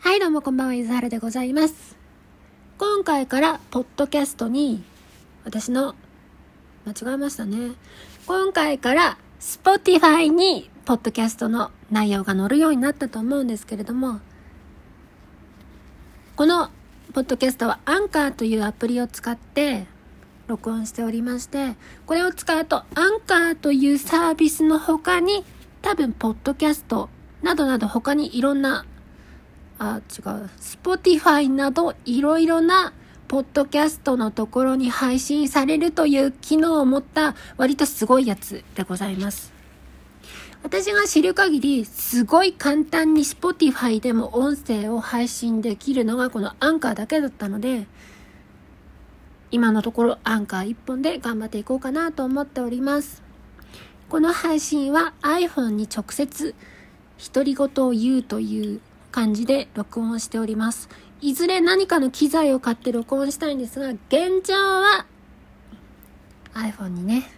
[0.00, 1.96] はい、どうもこんばんは、ゆずはるでございます。
[2.78, 4.84] 今回から、ポッドキャストに、
[5.44, 5.96] 私の、
[6.86, 7.72] 間違えましたね。
[8.24, 14.20] 今回から、Spotify に、ポッドキャストの内容が載るようになったと思うんですけれども、
[16.36, 16.70] この、
[17.12, 19.86] ポッドキャストは、アンカーというアプリを使って、
[20.46, 21.74] 録音しておりまして、
[22.06, 25.44] これを使うと、アンカーというサービスの他に、
[25.82, 27.10] 多分、ポッドキャスト
[27.42, 28.84] などなど他にいろんな
[29.78, 30.50] あ、違う。
[30.60, 32.92] Spotify などいろいろな
[33.28, 39.52] ポッドキャストのところに配信されるという機能を持った割とすごいやつでございます。
[40.62, 47.86] 私が知る限り、すごい簡単に Spotify でも音声を配信できるのがこのアンカーだけだったので、
[49.50, 53.22] 今のところアンカー一本で頑張っていこうかなと思っております。
[54.08, 56.54] この配信は iPhone に直接
[57.32, 58.80] 独り言を言うという
[59.18, 60.88] 感じで録音しております。
[61.20, 65.06] いずれ何かの機材を買って録音したいんですが、現状は
[66.54, 67.28] iPhone にね、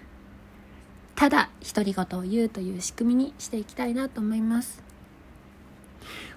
[1.15, 4.83] ただ独り言を言うという仕組みにしていきたいなと思います。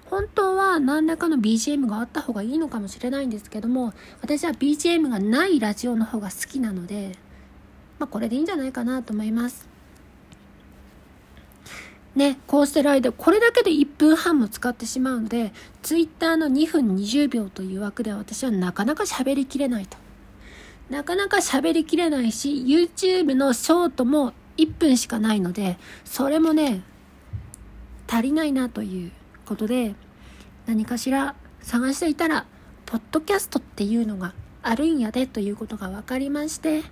[0.06, 7.18] 本当は何らかの BGM があった方がいいのかもしれないんですけども、私は BGM がないラジオの方が好きなので、
[7.98, 9.73] まあこれでいいんじゃないかなと思います。
[12.14, 19.96] ね、こうしてる間、これだけで1分半も使ってしまうので、Twitter の2分20秒という枠では私はなかなか喋りきれないと。
[20.90, 26.82] なかなか喋りきれないし、YouTube のショートも1分しかないので、それもね、
[28.06, 29.10] 足りないなという
[29.44, 29.96] ことで、
[30.66, 32.46] 何かしら探していたら、
[32.86, 36.84] ポッドキャストっていうのがあるんやでということが分かりまして、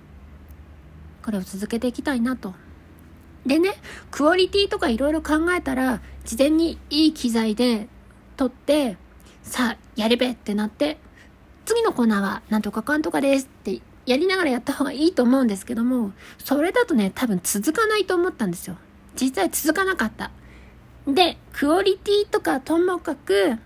[1.23, 2.53] これを続けていきたいなと
[3.45, 3.75] でね、
[4.09, 7.87] クオリティとかいろいろ考えたら、事前にいい機材で
[8.37, 8.97] 撮って、
[9.43, 10.97] さあ、やれべってなって、
[11.65, 18.77] 次のコーナーはなんとかかんとかですってやりながらやった方がいいと思うんですけども、それだとね、多分続かないと思ったんですよ。
[19.19, 20.31] 実際続かなかった。
[21.07, 23.57] で、クオリティとかともかく、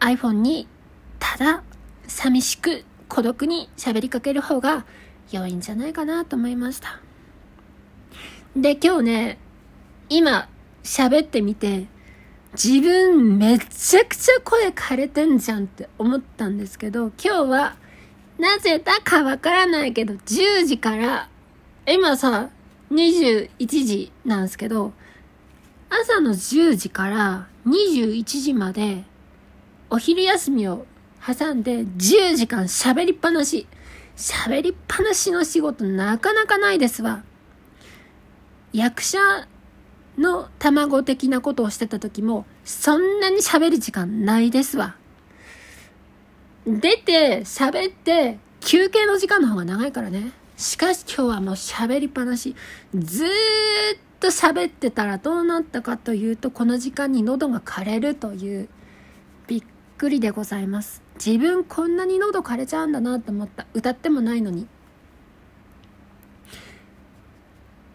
[0.00, 0.68] iPhone に
[1.18, 1.62] ただ
[2.06, 4.84] 寂しく孤独に喋りかける方が
[5.30, 7.00] 良いんじゃないかなと思いました。
[8.56, 9.38] で、今日ね、
[10.08, 10.48] 今
[10.82, 11.86] 喋ってみて、
[12.52, 17.76] 自分めちゃくちゃ声枯れてんじゃんって思ったんですけど、今日は
[18.38, 21.28] なぜだかわからないけど、10時から、
[21.86, 22.50] 今さ、
[22.90, 24.92] 21時なんですけど、
[25.90, 29.04] 朝の10時から21時まで、
[29.90, 30.86] お昼休みを
[31.24, 33.66] 挟んで10時間喋りっぱなし。
[34.16, 37.24] 喋りっぱなしの仕事なかなかないですわ。
[38.72, 39.18] 役者
[40.18, 44.96] の卵的なことをしてた時も、そんなに喋る時間ないですわ。
[46.66, 50.32] 出て、喋って、休憩の時間の方が長いからね。
[50.56, 52.54] しかし今日はもう喋りっぱなし。
[52.94, 53.30] ずーっ
[54.20, 58.68] と喋ってたらどうなったかというと、この時間に喉が枯れるという、
[60.04, 61.02] くりでございます。
[61.14, 63.66] 自分こんなに喉枯れちゃうんだなと思った。
[63.72, 64.66] 歌ってもないのに。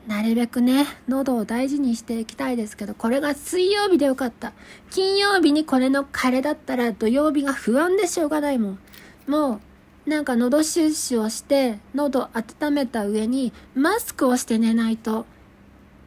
[0.08, 4.54] なるべくね、喉を大事にしていきたいですけど、これが水曜日でよかった。
[4.90, 8.80] 金曜日にこれの枯れだったら土曜日が不安でしょうがないもん。
[9.28, 9.62] も
[10.08, 15.28] う、なんか喉シュッシュをして、喉温めた上にマスクをして寝ないと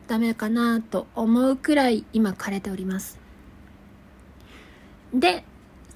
[0.09, 3.21] ダメかなと思うくらい今枯れております。
[5.15, 5.45] で、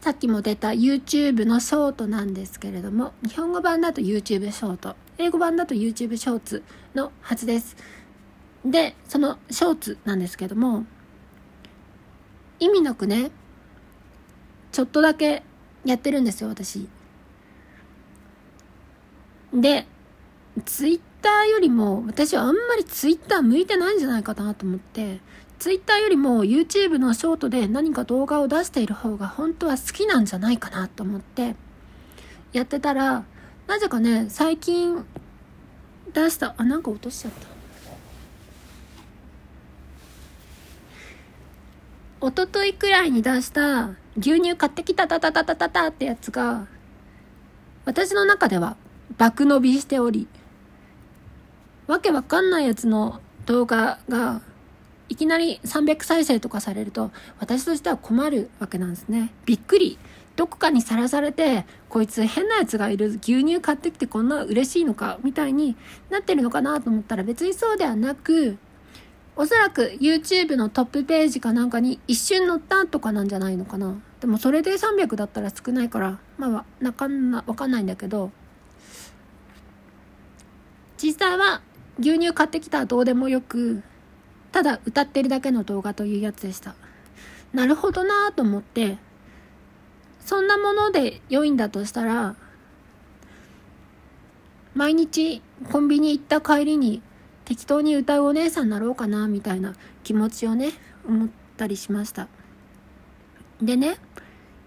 [0.00, 6.62] さっきも出た YouTube のショートなんですけれども、日本語版だと YouTube ショート、英語版だと YouTube ショーツ
[6.94, 7.76] のはずです。
[8.64, 10.86] で、そのショーツなんですけども、
[12.60, 13.30] 意味なくね、
[14.72, 15.42] ちょっとだけ
[15.84, 16.88] やってるんですよ、私。
[19.52, 19.86] で、
[20.64, 25.20] Twitter よりも、私はあんまり Twitter 向いてないんじゃないかなと思って、
[25.58, 31.54] ツイッターよりも YouTube のショートで何か動画を出している方が本当は好きなんじゃないかなと思って
[32.52, 33.24] やってたら
[33.66, 35.04] なぜかね最近
[36.12, 37.56] 出したあなんか落としちゃった。
[42.26, 46.66] 一昨日くらいに出した牛乳買ってきたたたたたたたってやつが
[47.84, 48.76] 私の中では
[49.18, 50.26] 爆伸びしており
[51.86, 54.40] わけわかんないやつの動画が
[55.08, 59.32] いきなり300再生とかされると、私としては困るわけなんですね。
[59.44, 59.98] びっくり。
[60.36, 65.76] どこかにさらされて、こいつ変なやつがいる、牛乳買ってきてこんな嬉しいのか、みたいに
[66.10, 68.58] なってるのかなと思ったら別にそうではなく、
[69.34, 73.98] おそらく YouTube のトップページかなんかに一瞬載ったとかなんじゃないのかな。
[74.20, 78.30] でもそれで300だったら少ないから、まあ、なかんな、わかんないんだけど、
[80.98, 81.62] 実際は
[81.98, 83.82] 牛乳買ってきたらどうでもよく、
[84.56, 86.74] ただ歌ってるだけの動画というやつでした。
[87.52, 88.96] なるほどなと思って、
[90.24, 92.36] そんなもので良いんだとしたら、
[94.74, 97.02] 毎日コンビニ行った帰りに
[97.44, 99.74] 適当に歌うお姉さんになろうかなみたいな
[100.04, 100.70] 気持ちをね
[101.06, 102.28] 思ったりしました
[103.60, 103.98] でね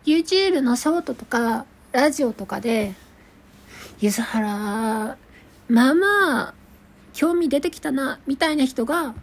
[0.05, 2.93] YouTube のショートとかラジオとかで
[3.99, 5.17] ゆずはら
[5.67, 6.53] まあまあ
[7.13, 9.13] 興味出てきたなみたいな人が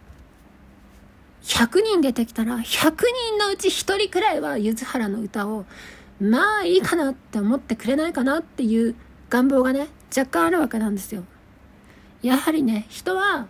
[1.57, 5.65] 100人出てきたら100人のうち1人くらいはゆずはらの歌を
[6.21, 8.95] まあいいかなって思ってくれないかなっていう
[9.29, 11.23] 願望がね若干あるわけなんですよ。
[12.21, 13.47] やはりね、人は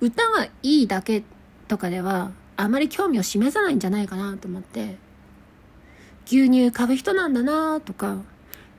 [0.00, 1.24] 歌がいいだけ
[1.66, 4.96] とかではあまり興味を示さないんじゃないかなと思って、
[6.26, 8.18] 牛乳買う人なんだなとか、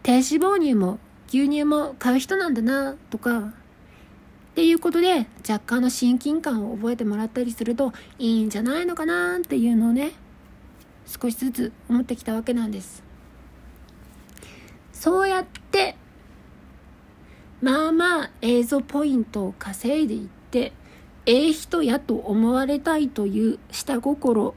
[0.03, 3.53] 低脂肪乳も牛乳も買う人なんだなとか、
[4.55, 10.13] っていうことで若干の親近感を覚えてもらったりするといいんじゃないのかなっていうのをね、
[11.05, 13.03] 少しずつ思ってきたわけなんです。
[14.93, 15.97] そうやって
[17.61, 20.71] まあまあ映像ポイントを稼いでいって
[21.25, 24.55] ええ人やと思われたいという下心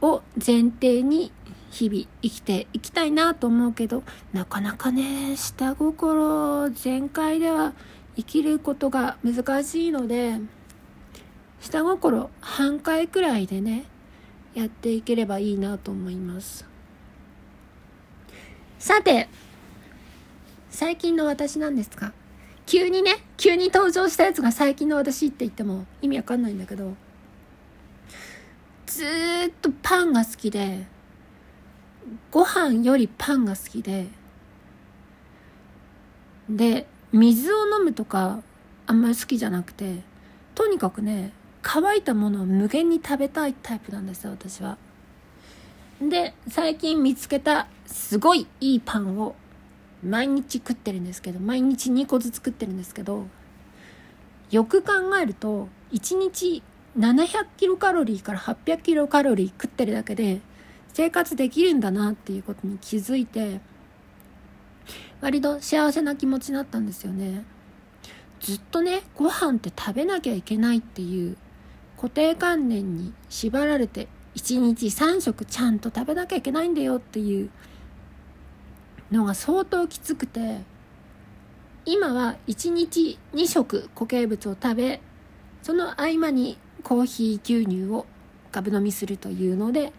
[0.00, 1.30] を前提に
[1.70, 4.02] 日々生きていきたいなと思うけど
[4.32, 7.74] なかなかね下心全開では
[8.16, 10.34] 生きることが難しいので
[11.60, 13.84] 下心半回くらいでね
[14.54, 16.66] やっていければいいなと思います。
[18.78, 19.28] さて
[20.70, 22.12] 最近の私なんですが、
[22.66, 26.96] 急にね、急に登場したやつが最近の私って言っても意味わかんないんだけど、
[28.86, 30.86] ずーっとパンが好きで、
[32.32, 34.08] ご飯よりパンが好きで、
[36.48, 38.42] で、水を飲むとか
[38.86, 40.00] あんまり好きじゃなくて、
[40.54, 41.32] とにかくね、
[41.62, 44.76] 乾いたものを無限に食べたいタイプなんですよ、私は。
[46.02, 49.36] で、最近見つけたすごいいいパンを
[50.04, 53.26] 毎日食ってるんですけど毎日2個ずつ食ってるんですけど
[54.50, 56.62] よく考えると1日
[56.98, 60.40] 700キロカロリーから800キロカロリー食ってるだけで
[60.92, 63.60] 生活できるんだなっていうことに気づいて
[65.20, 67.44] 割と幸せな気持ちになったんですよね。
[68.40, 71.36] ずっとねご飯って食べなきゃいけないっていう
[71.96, 77.50] 固定観念に縛られて1日3食ちゃんと食べなきゃいけないんだよっていう
[79.10, 80.60] のが相当きつくて
[81.86, 85.00] 今は1日2食固形物を食べ
[85.62, 88.06] その合間にコーヒー牛乳を
[88.52, 89.92] ガブ飲みするというので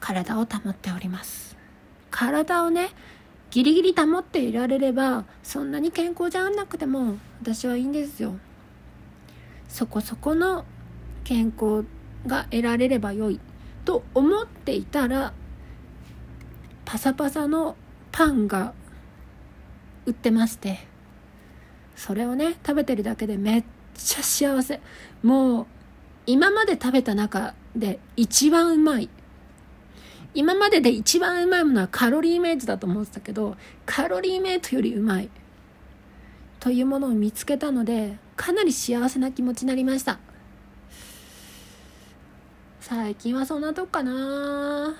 [0.00, 1.56] 体を保っております。
[2.10, 2.90] 体をね
[3.50, 8.34] ギリギリ保っていられればそんなに健康じゃなくても私はいいんですよ。
[9.68, 10.64] そこそこの
[11.24, 11.84] 健康
[12.26, 13.40] が得られればよい。
[13.84, 15.32] と思っていたら
[16.84, 17.76] パサパサの
[18.12, 18.74] パンが
[20.06, 20.80] 売ってまして
[21.96, 23.64] それをね食べてるだけでめっ
[23.94, 24.80] ちゃ幸せ。
[25.22, 25.66] もう
[26.26, 29.08] 今まで食べた中で一番うまい。
[30.34, 35.30] 今までで一番うまいものはカロリーメイトだと思ってたけどカロリーメイトよりうまい。
[36.60, 40.18] というものを見つけたのでかなり幸せな気持ちになりました。
[42.80, 44.94] 最近はそんなとこかな。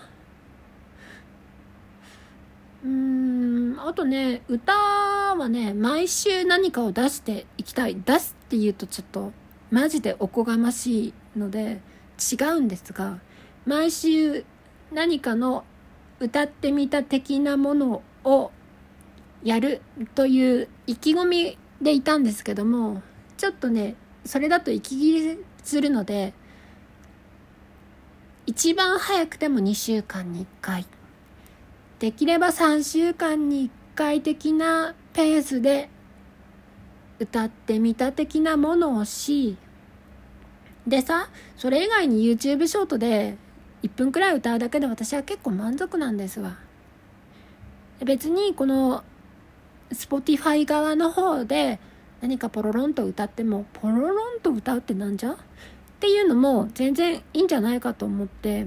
[2.83, 8.01] うーんあとね歌はね毎週何かを出していきたい。
[8.05, 9.33] 出すっていうとちょっと
[9.71, 11.81] マジでおこがましいので
[12.19, 13.19] 違うんですが
[13.67, 14.45] 毎週
[14.93, 15.65] 何かの
[16.19, 18.51] 歌ってみた的なものを
[19.43, 19.81] やる
[20.15, 23.03] という意気込みでいたんですけども
[23.37, 23.95] ちょっとね
[24.25, 26.35] それだと息切れするので
[28.47, 30.87] 一番早くても2週間に1回。
[32.01, 35.89] できれば3週間に1回的なペースで
[37.21, 39.57] 歌ってみた的なものをし、
[40.87, 43.37] でさ、それ以外に YouTube ショートで
[43.83, 46.57] 1分くらい歌うだけで私は結構満足なんですわ。
[48.05, 49.05] 別にこの
[49.91, 51.79] Spotify 側の方で
[52.21, 55.33] 何かポロロンと歌っても、ポロロンと歌うってなんじゃ？
[55.33, 55.37] っ
[56.01, 58.67] ていうのも全然いいんじゃないかと思って、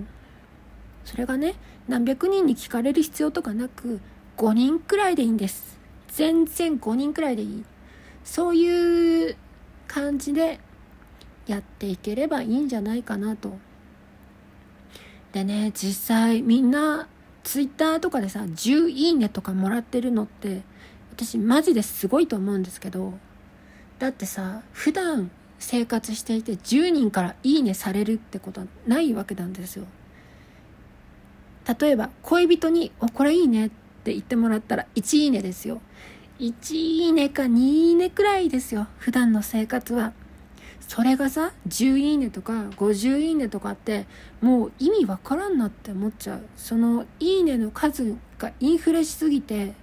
[1.06, 1.56] それがね、
[1.88, 4.00] 何百人に聞かれる必要とかなく
[4.38, 5.78] 5人くらいでいいんです
[6.08, 7.66] 全然5人くらいでいい
[8.24, 9.36] そういう
[9.88, 10.60] 感じで
[11.46, 13.58] やっていければいいんじゃないかなと。
[15.34, 17.08] でね、実際みんな
[17.44, 20.62] ツイッターとかでさ、10いいねとかもらってるのって、
[21.12, 23.14] 私マジですごいと思うんですけど、
[24.00, 29.86] だってさ、普段生活していて10人からいいねされるってことはないわけなんですよ。
[31.80, 33.70] 例えば恋人に「おこれいいね」っ
[34.04, 35.82] て言ってもらったら1いいねですよ。
[36.40, 40.12] 1いいねか2いいねくらいですよ普段の生活は。
[40.88, 44.06] それがさ10いいねとか50いいねとかって
[44.42, 46.46] もう意味わからんなって思っちゃう。
[46.56, 49.74] そのいいねの数がインフレしすぎて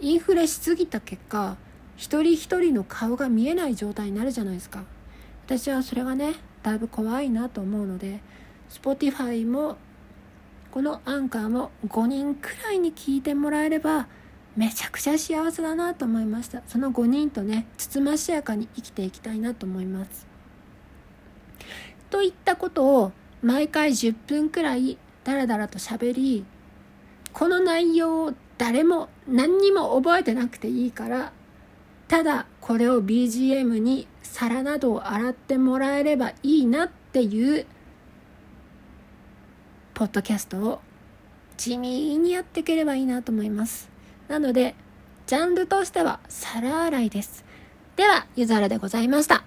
[0.00, 1.56] インフレしすぎた結果
[1.96, 4.84] 一人一人の顔が見えない状態になるじゃないですか。
[5.46, 8.20] 私はそれがねだいぶ怖いなと思うので
[8.70, 9.78] Spotify も
[10.70, 14.06] このアンカーも5人くらいに聞いてもらえれば
[14.56, 20.26] めちゃくちゃ幸せだなと思いましたその5人とねつつましやかに生きていきたいなと思います
[22.10, 23.12] といったことを
[23.42, 26.44] 毎回10分くらいダラダラと喋り
[27.32, 31.32] この内容を誰も何にも覚えてなくていいから
[32.08, 37.66] ただこれを BGM に皿などを洗ってもらえればいいなっていう
[39.94, 40.80] ポッドキャストを
[41.56, 43.87] 地味にやっていければいいなと思います。
[44.28, 44.74] なので、
[45.26, 47.44] ジャンルとしては皿洗いです。
[47.96, 49.42] では、ゆずはらでございました。